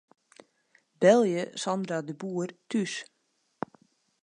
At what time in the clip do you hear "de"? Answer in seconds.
2.07-2.13